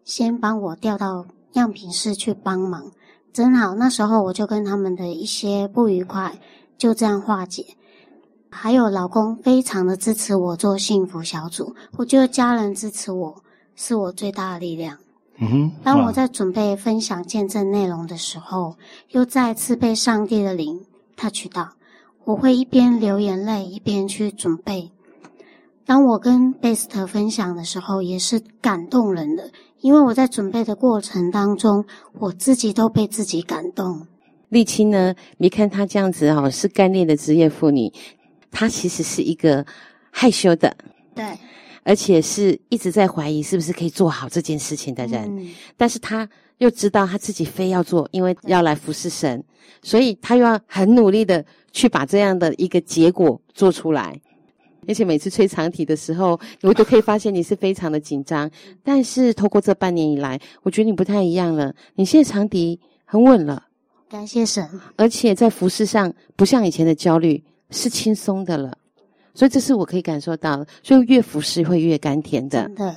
[0.05, 1.25] 先帮我调到
[1.55, 2.93] 样品室去帮忙，
[3.37, 3.75] 真好。
[3.75, 6.41] 那时候我就跟他们的一些不愉快
[6.79, 7.67] 就这样化解。
[8.49, 13.43] 还有老公非常的支持我做幸福小组，我觉得家人支持我
[13.75, 14.97] 是我最大的力量。
[15.37, 18.75] 嗯哼，当我在准备分享见证内容的时候，
[19.11, 21.69] 又再次被上帝的灵 touch 到，
[22.25, 24.91] 我会一边流眼泪一边去准备。
[25.85, 31.85] 当我跟贝斯特分享的时候，也是感动人的，因为我在准备的过程当中，
[32.19, 34.07] 我自己都被自己感动。
[34.49, 37.93] 丽青呢，你看她这样子哦，是干练的职业妇女，
[38.51, 39.65] 她其实是一个
[40.11, 40.77] 害羞的。
[41.15, 41.25] 对。
[41.83, 49.45] 而且是一直在怀疑是不是可以做好这件事情的人，嗯、但是她又知道她自己非要做，因为要来服侍神，
[49.83, 54.21] 所以她又要很努力的去把这样的一个结果做出来。
[54.89, 58.51] 而且每次吹长笛的时候，我都可以发现你是非常的紧张。
[58.83, 61.75] 但是透过这半年以来，我觉得你不太一样了。
[61.95, 63.67] 你现在长笛很稳了，
[64.09, 64.69] 感谢神。
[64.97, 68.77] 而且在服饰上不像以前的焦虑，是轻松的了。
[69.35, 72.63] 所以这是我可以感受到的，所以越服侍会越甘甜的。
[72.63, 72.97] 真的，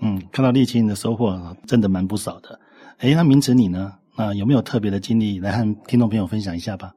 [0.00, 2.58] 嗯，看到丽青的收获真的蛮不少的。
[2.98, 3.92] 诶，那明慈你呢？
[4.16, 6.94] 那，有没有特别的经历来和听众朋友分享一下吧？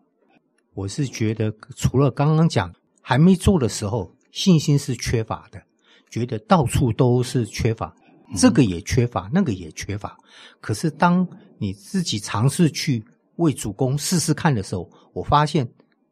[0.76, 2.72] 我是觉得，除了刚刚讲
[3.02, 5.64] 还没做的时候，信心是缺乏的，
[6.10, 7.96] 觉得到处都是缺乏，
[8.36, 10.18] 这个也缺乏，那个也缺乏。
[10.60, 11.26] 可是当
[11.58, 13.02] 你自己尝试去
[13.38, 15.66] 为主公试试看的时候，我发现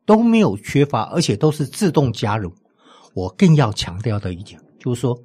[0.06, 2.50] 都没有缺乏，而且都是自动加入。
[3.14, 5.22] 我更要强调的一点，就是说，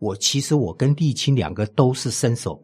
[0.00, 2.60] 我其实我跟丽青两个都是新手。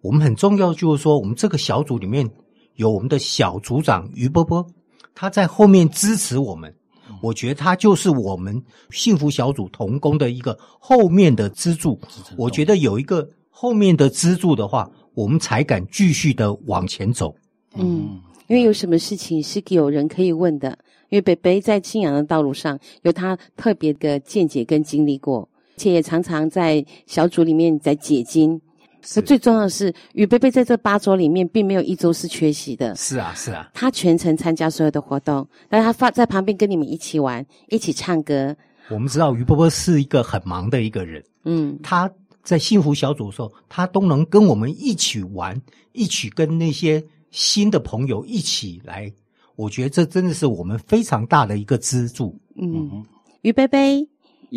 [0.00, 2.28] 我们很重要，就是说，我们这个小组里面
[2.74, 4.66] 有我们的小组长于波波，
[5.14, 6.74] 他在后面支持我们。
[7.22, 11.98] 我觉得他就是我们幸福小组同工的一个后面的支柱。
[12.36, 17.34] 我觉得有一个后面的支柱的话，我们才敢继续的往前走。
[17.76, 20.76] 嗯，因为有什么事情是有人可以问的。
[21.08, 28.58] 因为北北在信仰的道路上有他特别的见解跟经历过，且也常常在小组里面在解经。
[29.02, 32.94] 是最重要的是，于贝贝在这八周里面并没有一周是缺席的。
[32.94, 38.56] 是啊，是啊，他全程参加所有的活动，但是他发在旁边跟你们一起玩，一起唱歌。
[38.90, 42.10] 我们知道于伯伯是一个很忙的一个人，嗯，他
[42.42, 45.60] 在幸福小组的时候，他都能跟我们一起玩，
[45.92, 49.12] 一起跟那些新的朋友一起来。
[49.54, 52.36] 我觉得这真的是我们非常大的一个支柱。
[52.56, 53.04] 嗯，
[53.42, 54.02] 于贝贝，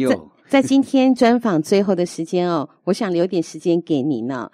[0.07, 4.49] 在在今天专访最后的时间哦，我想留点时间给你呢。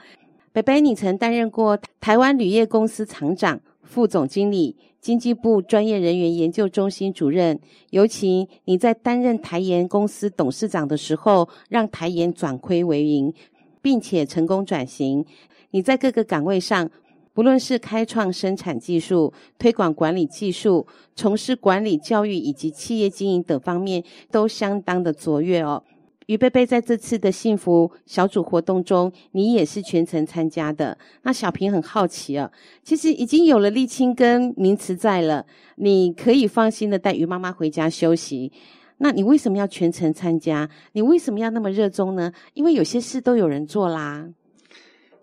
[0.54, 7.60] 北北，你曾担任过台湾铝业公司厂长、副总经理、经济部专业人员研究中心主任。
[7.90, 13.34] 尤其你在担任台盐公司董事长的时候，让台盐转亏为盈，
[13.82, 15.26] 并且成功转型。
[15.72, 16.90] 你在各个岗位上。
[17.34, 25.84] 不论是开创生产技术、推广管理技术、从事管理教育以及企业经营等方面，都相当的卓越哦。
[26.28, 30.98] 于贝贝在这次的幸福小组活动中，你也是全程参加的。
[31.24, 32.50] 那小平很好奇哦，
[32.84, 38.52] 其实已经有了沥青跟名词在了，你可以放心的带于妈妈回家休息。
[38.98, 40.70] 那你为什么要全程参加？
[40.94, 42.32] 你为什么要那么热衷呢？
[42.54, 44.30] 因为有些事都有人做啦。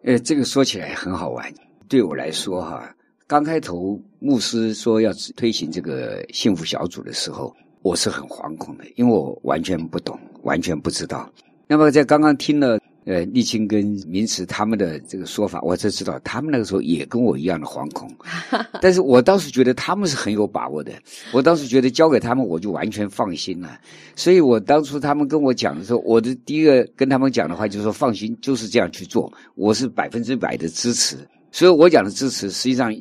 [0.03, 1.51] 呃，这个说起来很好玩。
[1.89, 2.95] 对我来说，哈，
[3.27, 11.31] 刚开头牧师说要推行这个幸福小组的时候，我是很惶恐的，因为我完全不懂，完全不知道。
[11.67, 18.11] 那么在刚刚听了呃丽青跟明慈他们的这个说法，我才知道他们那个时候也跟我一样的惶恐。
[18.81, 20.93] 但是我倒是觉得他们是很有把握的，
[21.33, 23.79] 我当时觉得交给他们我就完全放心了。
[24.15, 31.17] 所以我当初他们跟我讲的时候，我的第一个跟他们讲的话就是说放心，就是这样去做，我是百分之百的支持。
[31.51, 32.95] 所以我讲的支持，实际上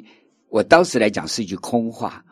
[0.50, 2.24] 我当时来讲是一句空话，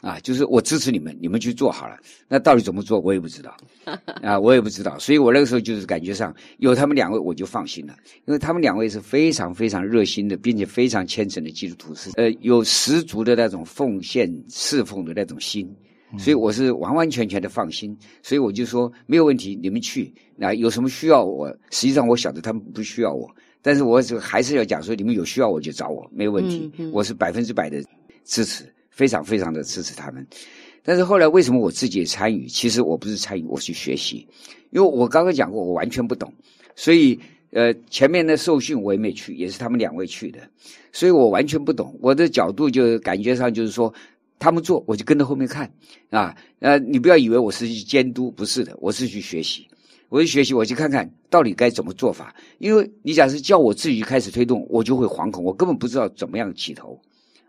[0.00, 1.96] 啊，就是我支持你们，你们去做好了。
[2.28, 3.56] 那到底怎么做，我也不知道
[4.22, 4.96] 啊，我也不知道。
[4.98, 15.68] 所以我那个时候就是感觉上有他们两位，我就放心了，因为他们两位是非常非常热心的，并且非常虔诚的基督徒，是呃有十足的那种奉献侍奉的那种心，
[16.16, 17.96] 所以我是完完全全的放心。
[18.22, 20.14] 所以我就说没有问题，你们去。
[20.36, 21.48] 那有什么需要我？
[21.70, 23.28] 实际上我晓得他们不需要我，
[23.66, 26.70] 但是我还是要讲说，你们有需要我就找我，没有问题。
[26.92, 27.82] 我是百分之百的
[28.24, 28.64] 支持。
[28.88, 30.26] 非常非常的支持他们，
[30.82, 32.46] 但是后来为什么我自己也参与？
[32.46, 34.26] 其实我不是参与，我去学习，
[34.70, 36.32] 因为我刚刚讲过，我完全不懂，
[36.74, 40.38] 所以呃前面的受训我也没去，也是他们两位去的，
[40.92, 41.94] 所以我完全不懂。
[42.00, 43.92] 我的角度就感觉上就是说，
[44.38, 45.70] 他们做我就跟着后面看
[46.08, 49.68] 啊，呃你不要以为我是去监督，不是的，我是去学习，
[50.08, 52.34] 我去学习，我去看看到底该怎么做法。
[52.58, 57.00] 因为你假设叫我自己开始推动，我就会惶恐，我根本不知道怎么样起头。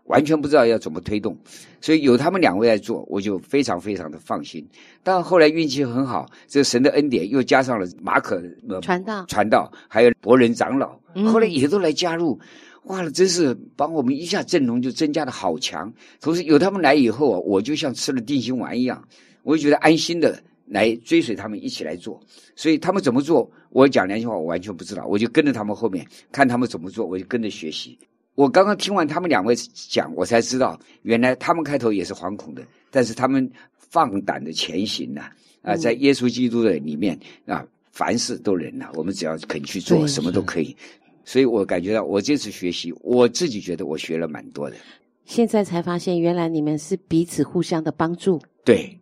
[0.04, 1.36] 完全不知道要怎么推动，
[1.82, 4.66] 所以有他们两位在做，我就非常非常的放心。
[5.02, 8.42] 但后来运气很好，这神的恩典又加上了马可
[8.80, 12.40] 传道、传道，还有博仁长老，后来也都来加入，
[12.84, 15.92] 哇，真是把我们一下阵容就增加的好强。
[16.22, 19.06] 同时有他们来以后啊，我就像吃了定心丸一样，
[19.42, 22.20] 我就觉得安心的来追随他们一起来做。
[22.54, 27.98] 所以他们怎么做，我讲良心话，我完全不知道，我就跟着他们后面看他们怎么做，我就跟着学习。
[28.34, 35.22] 我刚刚听完他们两位讲，我才知道原来他们开头也是惶恐的，但是他们放胆的前行呐、
[35.62, 38.92] 啊，啊，在耶稣基督的里面啊，凡事都能了。
[38.94, 40.76] 我们只要肯去做，什么都可以。
[41.24, 44.76] 所以我感觉到我这次学习，我自己觉得我学了蛮多的。
[45.24, 48.40] 现在才发现，原来你们是彼此互相的帮助。
[48.64, 48.96] 对，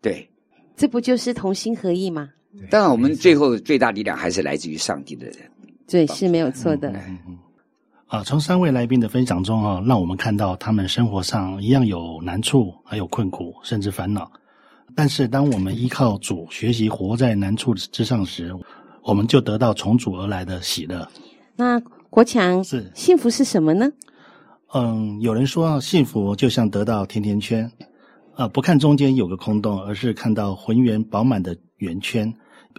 [0.00, 0.26] 对，
[0.80, 2.30] 这不就是同心合意吗？
[2.70, 5.36] 当然，我们最后最大力量还是来自于上帝的人。
[5.86, 6.88] 对，是没有错的。
[7.06, 7.36] 嗯
[8.06, 14.32] 啊，从三位来宾的分享中啊，让我们看到他们生活上一样有难处，还有困苦，甚至烦恼。
[14.94, 18.50] 但是，当我们依靠主，学习活在难处之上时，
[19.02, 21.06] 我们就得到从主而来的喜乐。
[21.56, 21.78] 那
[22.08, 23.92] 国强是幸福是什么呢？
[24.72, 27.70] 嗯，有人说幸福就像得到甜甜圈，
[28.40, 32.32] 啊，不看中间有个空洞，而是看到浑圆饱满的圆圈，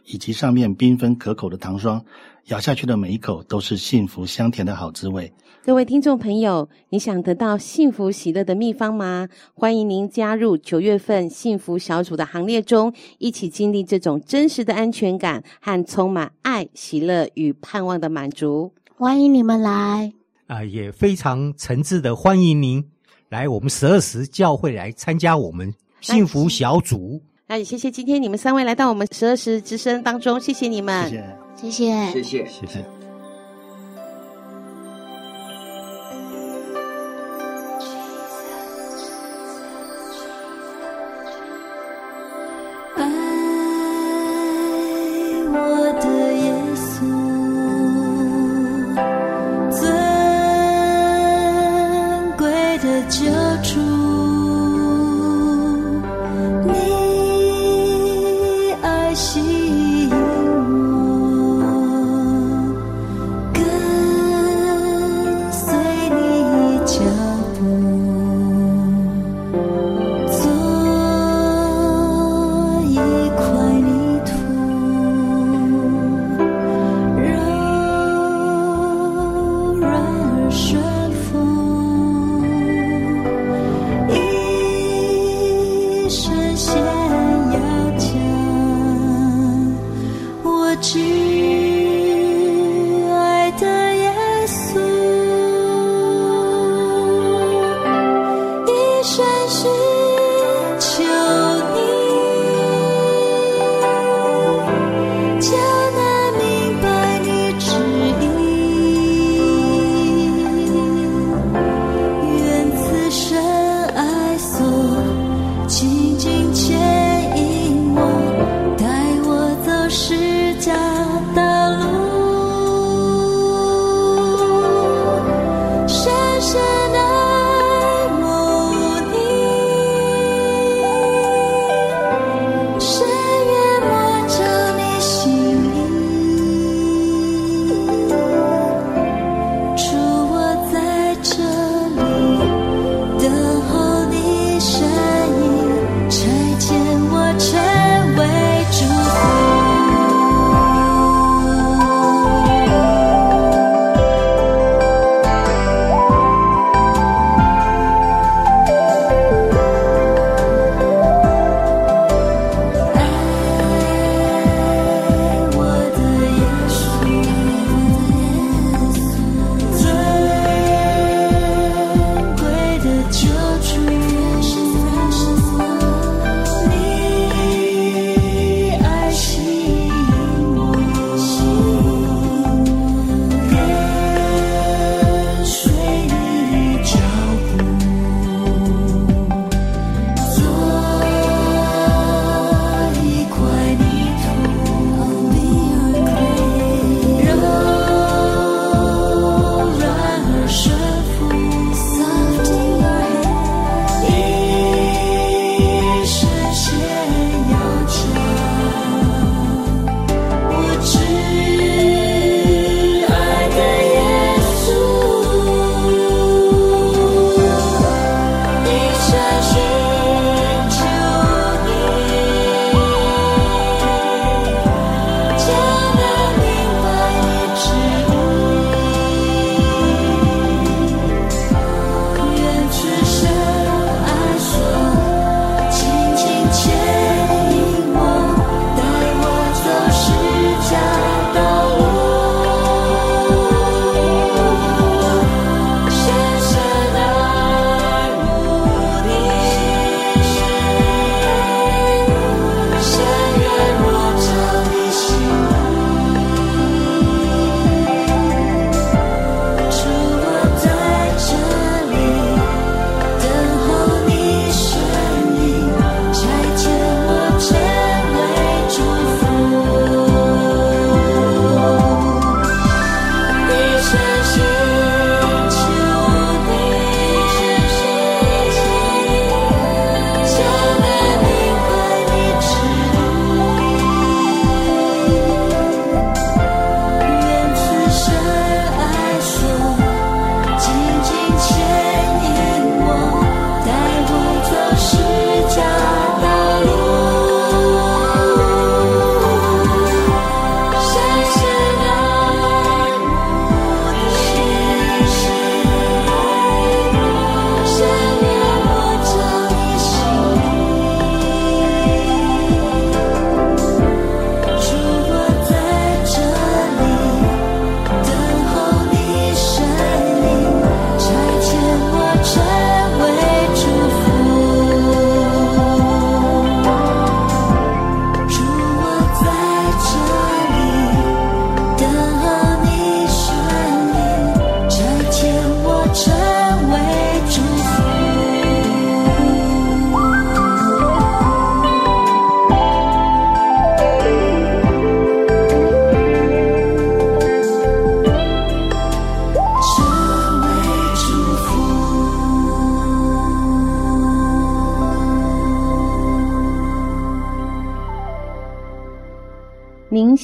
[0.06, 2.04] 以及上面缤纷可口的糖霜。
[2.48, 5.32] 咬下去的每一口都是幸福香甜的好滋味。
[5.64, 9.30] 各位听众朋友，你想得到幸福喜乐的秘方吗？
[9.54, 18.74] 欢迎您加入九月份幸福小组的行列中，一起经历这种真实的安全感和充满爱、喜乐与盼望的满足。
[18.98, 20.12] 欢迎你们来
[20.48, 20.64] 啊！
[20.64, 22.84] 也非常诚挚的欢迎您
[23.32, 27.22] 来我们十二时教会来参加我们幸福小组。
[27.48, 31.10] 那也谢谢今天你们三位来到我们十二时之声当中，谢谢你们。
[31.56, 32.12] 谢谢。
[32.12, 33.01] 谢谢，谢谢，谢谢。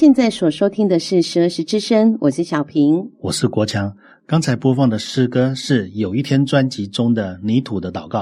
[0.07, 3.93] 现在所收听的是《十二时之声》，我是小平，我是国强。
[4.25, 8.19] 刚才播放的诗歌是有一天专辑中的《泥土的祷告》。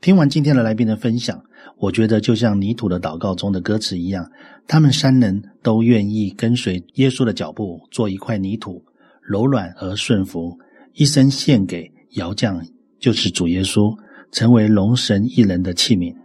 [0.00, 1.38] 听完今天的来宾的分享，
[1.76, 4.26] 我觉得就像《泥土的祷告》中的歌词一样，
[4.66, 8.82] 他们三人都愿意跟随耶稣的脚步，做一块泥土，
[9.20, 10.56] 柔软而顺服，
[10.94, 12.58] 一生献给窑匠，
[12.98, 13.94] 就是主耶稣，
[14.30, 16.16] 成为龙神一人的器皿。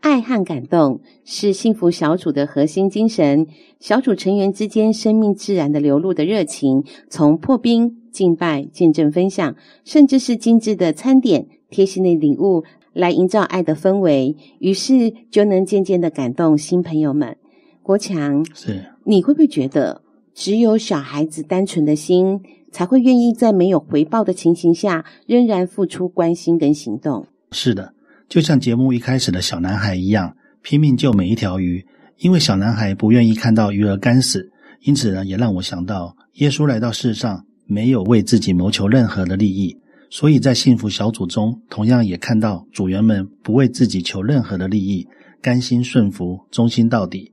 [0.00, 3.46] 爱和感动是幸福小组的核心精神。
[3.80, 17.36] 小组成员之间生命自然的流露的热情，从破冰、敬拜、见证、分享，甚至是精致的餐点、贴心的礼物，来营造爱的氛围，于是就能渐渐的感动新朋友们。
[17.82, 20.02] 国强，是你会不会觉得，
[20.34, 22.40] 只有小孩子单纯的心，
[22.70, 27.26] 才会愿意在没有回报的情形下，仍然付出关心跟行动？
[27.50, 27.94] 是的。
[28.28, 31.86] 就像节目一开始的小男孩一样，拼命救每一条鱼，
[32.18, 34.50] 因为小男孩不愿意看到鱼儿干死。
[34.82, 39.76] 因此呢，也让我想到，耶稣来到世上，没有为自己谋求任何的利益，
[40.10, 45.08] 所以在幸福小组中，同样也看到组员们不为自己求任何的利益，
[45.40, 47.32] 甘心顺服，忠心到底。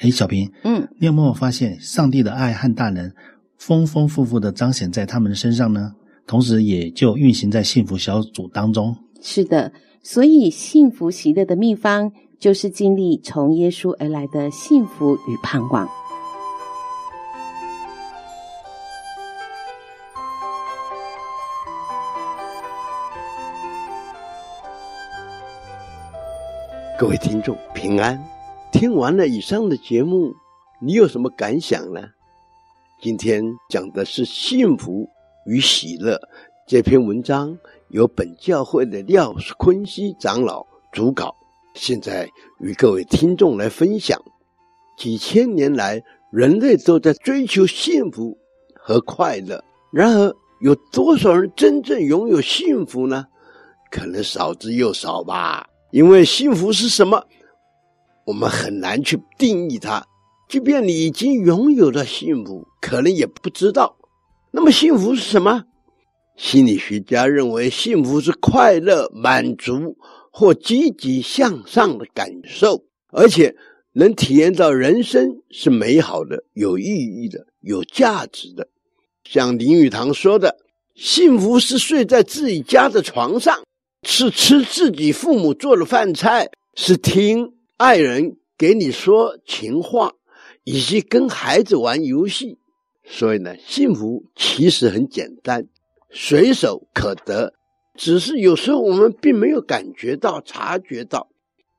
[0.00, 3.10] 诶，小平，嗯，你有没有发现，上帝的爱和大能
[3.56, 5.92] 丰丰富富的彰显在他们身上呢？
[6.26, 8.94] 同时，也就运行在幸福小组当中。
[9.22, 9.72] 是的。
[10.06, 15.88] 所以，幸福喜乐的秘方就是经历从耶稣而来的幸福与盼望。
[26.98, 28.22] 各位听众平安，
[28.72, 30.34] 听完了以上的节目，
[30.82, 32.02] 你有什么感想呢？
[33.00, 35.08] 今天讲的是幸福
[35.46, 36.20] 与喜乐
[36.68, 37.56] 这篇文章。
[37.94, 41.32] 由本教会的廖坤熙长老主稿，
[41.74, 42.28] 现在
[42.58, 44.20] 与各位听众来分享。
[44.98, 48.36] 几千年来，人类都在追求幸福
[48.74, 49.62] 和快乐。
[49.92, 53.28] 然而，有多少人真正拥有幸福呢？
[53.92, 55.64] 可能少之又少吧。
[55.92, 57.24] 因为幸福是什么，
[58.26, 60.04] 我们很难去定义它。
[60.48, 63.94] 即便你已经拥有了幸福，可能也不知道。
[64.50, 65.62] 那么，幸福是什么？
[66.36, 69.96] 心理学家认为，幸福是快乐、满足
[70.30, 73.54] 或积极向上的感受，而且
[73.92, 78.68] 能体验到人生是美好的、有意义的、有价值的。
[79.24, 80.56] 像林语堂说的
[80.96, 83.62] ：“幸福是睡在自己家的床上，
[84.02, 90.12] 是吃自己父母做的饭菜，是听爱人给你说情话，
[90.64, 92.58] 以及跟孩子玩游戏。”
[93.06, 95.68] 所以呢，幸福其实很简单。
[96.16, 97.52] 随手可得，
[97.98, 101.28] 只是有时候我们并没有感觉到、察觉到。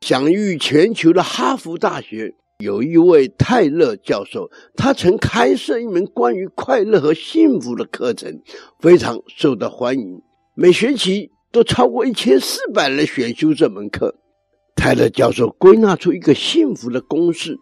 [0.02, 8.42] 享誉全球的哈佛大学有一位泰勒教授，他曾开设一门关于快乐和幸福的课程，
[8.82, 10.22] 非常受到欢迎。
[10.54, 14.14] 每学期都超过一千四百人选修这门课。
[14.76, 17.58] 泰勒教授归纳出一个幸福的公式，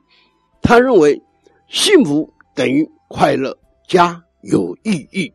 [0.63, 1.21] 他认为
[1.69, 3.55] 幸福等于快乐
[3.87, 5.31] 加有意义。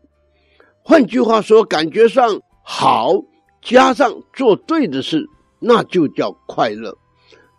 [0.88, 3.12] 换句话说，感觉上好，
[3.60, 5.22] 加上做对的事，
[5.60, 6.96] 那就叫快乐。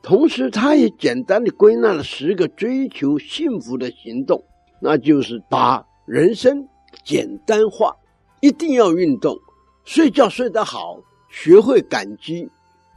[0.01, 4.43] 同时，他也简单的归纳了十个追求幸福的行动，
[4.81, 6.67] 那就是把人生
[7.05, 7.95] 简单化，
[8.41, 9.37] 一定要运动，
[9.85, 10.97] 睡觉睡得好，
[11.29, 12.49] 学会感激，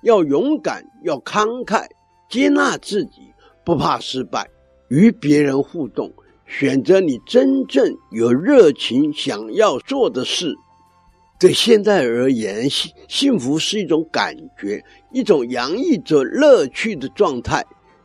[0.03, 1.85] 要勇敢，要慷慨，
[2.31, 3.21] 接纳自己，
[3.67, 4.49] 不怕失败，
[4.89, 6.11] 与别人互动。
[6.59, 10.55] 选择你真正有热情想要做的事。
[11.41, 14.85] 对现在而言，幸幸福是一种感觉，
[15.15, 17.65] 一种洋溢着乐趣的状态，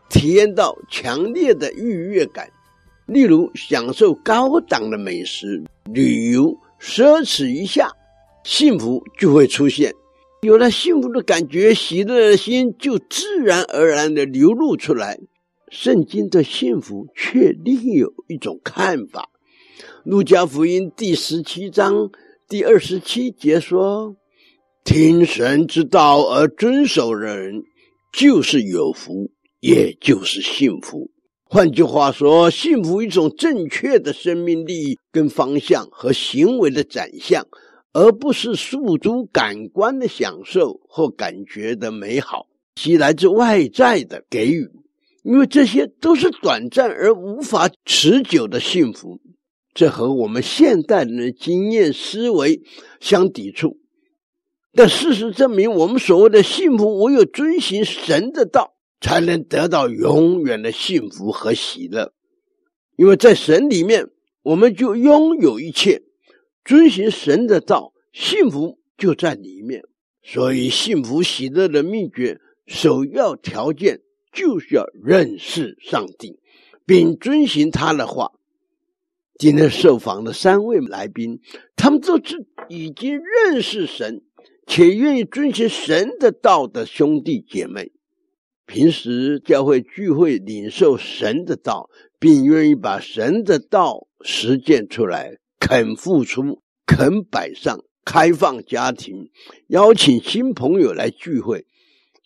[0.09, 2.49] 体验到强烈的愉悦感。
[3.05, 7.91] 例如，享受高档的美食、旅游，奢侈一下，
[8.45, 9.93] 幸福就会出现。
[10.41, 15.19] 有了幸福的感觉，喜乐的心就自然而然地流露出来。
[15.69, 19.29] 圣经的幸福却另有一种看法。
[20.03, 22.09] 路加福音第十七章
[22.47, 24.15] 第二十七节说
[24.85, 27.63] ：“听神之道而遵守人，
[28.13, 31.11] 就是有福，也就是幸福。”
[31.43, 37.43] 换句话说，幸福一种正确的生命力跟方向和行为的展现，
[37.91, 44.69] 而不是诉诸感官的享受或感觉的美好，其来自外在的给予。
[45.27, 49.19] 因为这些都是短暂而无法持久的幸福，
[49.73, 52.61] 这和我们现代人的经验思维
[53.01, 53.77] 相抵触。
[54.73, 62.13] 但事实证明，我们所谓的幸福，唯有遵循神的道，才能得到永远的幸福和喜乐。
[62.95, 64.07] 因为在神里面，
[64.43, 66.03] 我们就拥有一切。
[66.63, 69.83] 遵循神的道，幸福就在里面。
[70.23, 73.99] 所以，幸福喜乐的秘诀，首要条件
[74.37, 76.39] 就是要认识上帝，
[76.85, 78.31] 并遵循他的话。
[79.39, 81.39] 今天受访的三位来宾，
[81.75, 84.21] 他们都是已经认识神，
[84.67, 87.91] 且愿意遵循神的道的兄弟姐妹。
[88.67, 99.31] 平时教会聚会领受神的道，并愿意把神的道实践出来，肯付出，肯摆上，开放家庭，
[99.67, 101.65] 邀请新朋友来聚会，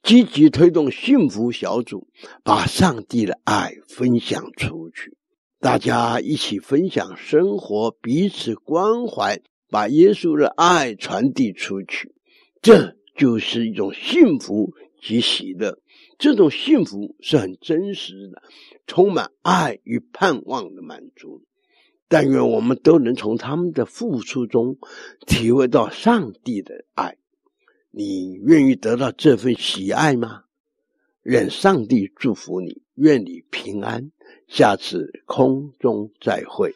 [0.03, 2.07] 积极推动幸福小组，
[2.43, 5.15] 把上帝的爱分享出去。
[5.59, 12.15] 大家一起分享生活，彼此关怀，把耶稣的爱传递出去，
[12.61, 15.77] 这就是一种幸福及喜乐。
[16.17, 18.41] 这种幸福是很真实的，
[18.87, 21.43] 充满爱与盼望的满足。
[22.07, 24.77] 但愿我们都能从他们的付出中
[25.25, 27.17] 体会到上帝的爱。
[27.91, 30.45] 你愿意得到这份喜爱吗？
[31.23, 34.11] 愿上帝祝福你，愿你平安。
[34.47, 36.73] 下次空中再会。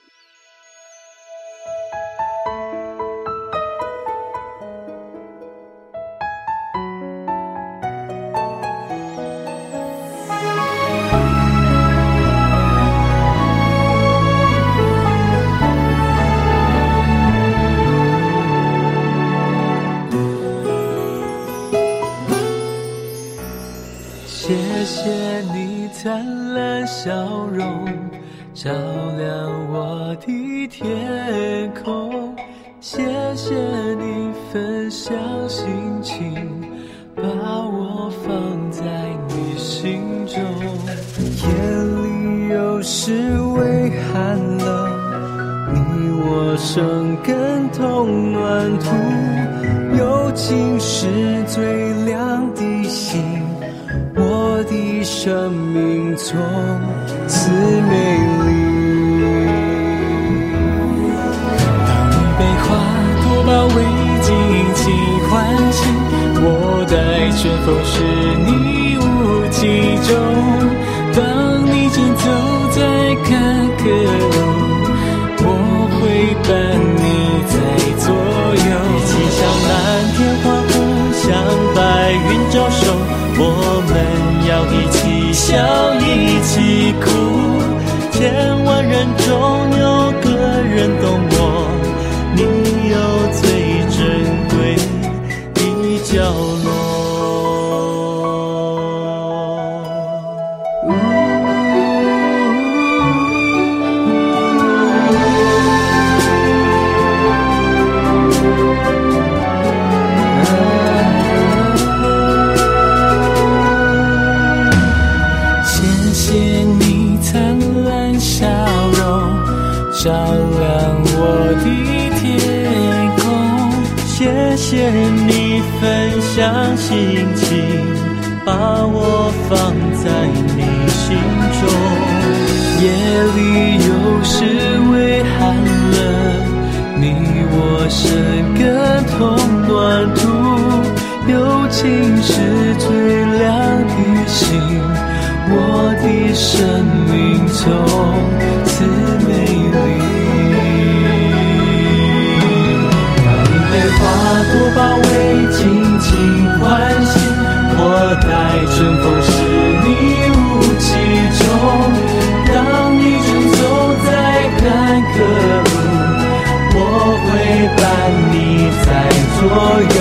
[169.98, 170.00] 有，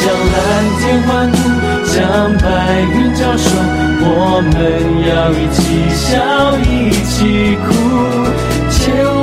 [0.00, 0.36] 像蓝
[0.78, 1.38] 天欢呼，
[1.84, 1.94] 像
[2.38, 2.44] 白
[2.92, 3.48] 云招手，
[4.02, 4.10] 我
[4.52, 4.54] 们
[5.08, 5.58] 要一起
[5.94, 6.14] 笑，
[6.58, 6.70] 一
[7.04, 7.66] 起哭。
[8.70, 8.74] 千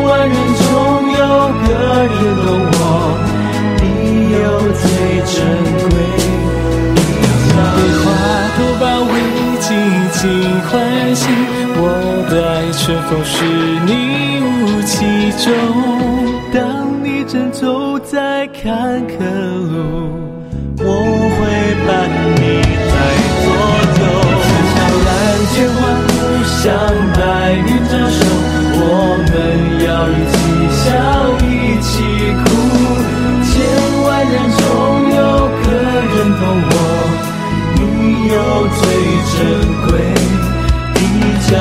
[0.03, 0.63] 万人中
[1.11, 1.21] 有
[1.63, 1.65] 个
[2.09, 2.15] 人
[2.45, 2.81] 懂我，
[3.79, 3.83] 你
[4.33, 4.43] 有
[4.81, 4.83] 最
[5.31, 5.33] 珍
[5.89, 5.93] 贵。
[6.95, 8.05] 每朵花
[8.57, 9.13] 都把未
[9.59, 9.65] 尽
[10.11, 10.21] 尽
[10.69, 10.71] 欢
[11.15, 11.21] 喜，
[11.75, 11.81] 我
[12.29, 13.35] 的爱春风是
[13.85, 13.89] 你
[14.41, 14.91] 雾气
[15.43, 16.12] 中。
[18.63, 18.71] 坎
[19.09, 19.75] 坷路
[20.79, 20.87] 我
[21.35, 21.39] 会
[21.85, 21.91] 伴
[22.39, 22.95] 你在
[23.43, 23.45] 左
[23.99, 24.01] 右
[24.39, 25.11] 就像蓝
[25.51, 26.15] 天欢呼
[26.47, 26.63] 向
[27.11, 27.19] 白
[27.59, 28.23] 云招手
[28.79, 28.79] 我
[29.27, 29.31] 们
[29.83, 30.33] 要一起
[30.79, 30.81] 笑
[31.43, 31.43] 一
[31.81, 31.91] 起
[32.39, 32.45] 哭
[33.43, 33.51] 千
[34.05, 34.61] 万人中
[35.11, 35.19] 有
[35.59, 35.67] 个
[36.07, 36.41] 人懂
[36.71, 36.73] 我
[37.75, 37.81] 你
[38.31, 38.39] 有
[38.79, 38.81] 最
[39.27, 39.35] 珍
[39.83, 39.91] 贵
[40.93, 40.97] 的
[41.49, 41.51] 角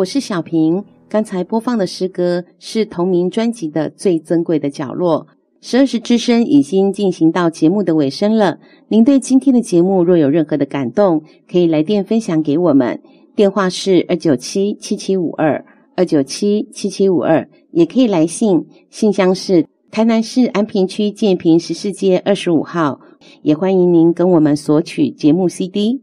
[0.00, 5.26] 我是小平，刚才播放的诗歌是同名专辑的《最珍贵的角落》。
[5.60, 8.58] 十二时之声已经进行到节目的尾声了。
[8.88, 13.02] 您对今天的节目若有任何的感动，可以来电分享给我们，
[13.36, 15.62] 电话是二九七七七五二
[15.96, 23.00] 二九七七七五二，也可以来信，信箱是台南市安平区建平十四街二十五号。
[23.42, 26.00] 也欢迎您跟我们索取节目 CD。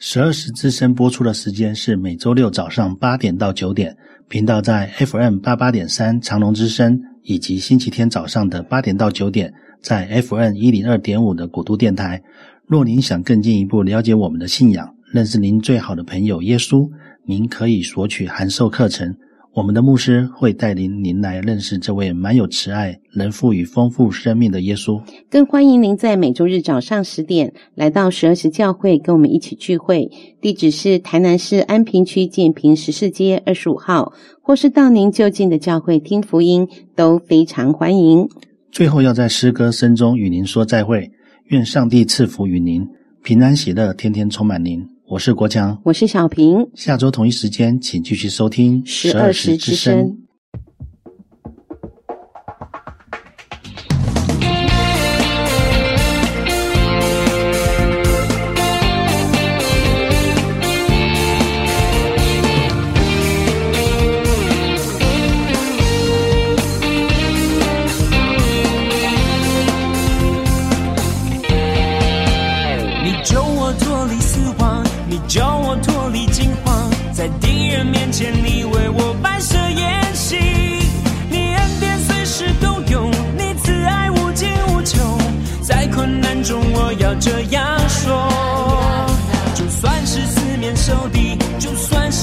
[0.00, 3.96] 十二时之声播出的时间是每周六早上八点到九点，
[4.28, 12.22] 频道在 FM 八八点三长隆之声，以及星期天早上的八点到九点，在 FM 一零二点五的古都电台。
[12.68, 16.88] 若您想更进一步了解我们的信仰，认识您最好的朋友耶稣，
[17.26, 19.16] 您可以索取函授课程。
[19.58, 25.02] 我们的牧师会带领您来认识这位满有慈爱、能赋予丰富生命的耶稣。
[25.28, 30.08] 更欢迎您在每周日早上十点来到十二时教会，跟我们一起聚会。
[30.40, 38.28] 地址是台南市安平区建平十四街二十五号，或是到您就近的教会听福音，都非常欢迎。
[38.70, 41.10] 最后要在诗歌声中与您说再会，
[41.46, 42.86] 愿上帝赐福与您，
[43.24, 44.97] 平安喜乐，天天充满您。
[45.10, 46.68] 我是国强，我是小平。
[46.74, 50.27] 下周同一时间，请继续收听十二时之声。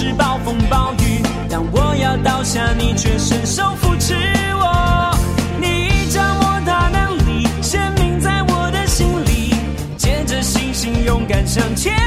[0.06, 4.14] 是暴风暴雨，当我要倒下，你却伸手扶持
[4.54, 5.18] 我，
[5.60, 9.56] 你掌握大能力，鲜明在我的心里，
[9.98, 12.05] 牵着星星勇敢向前。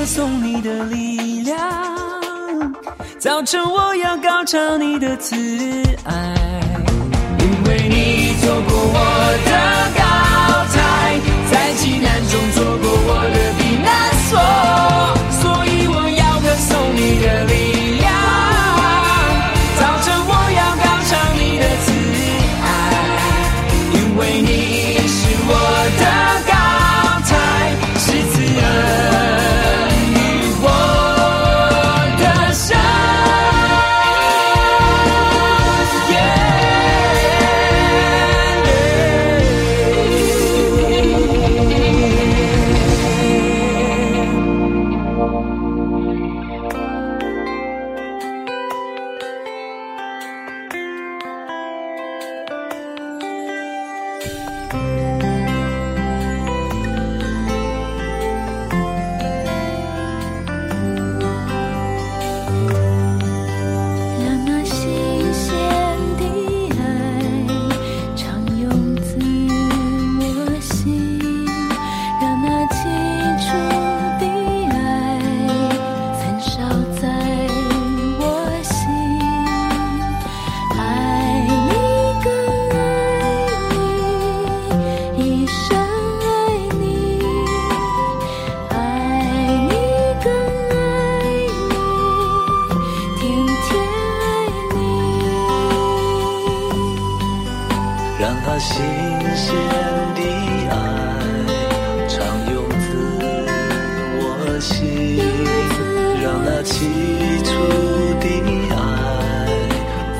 [0.00, 1.58] 歌颂你的力量，
[3.18, 5.36] 早晨我要高唱你的慈
[6.04, 6.34] 爱，
[7.38, 8.94] 因为你走过我
[9.44, 9.50] 的
[9.98, 10.00] 高
[10.72, 11.20] 台，
[11.52, 13.92] 在急难中做过我的避难
[14.30, 14.40] 所，
[15.42, 17.69] 所以我要歌颂你的力量。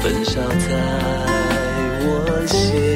[0.01, 0.77] 焚烧在
[2.03, 2.90] 我心。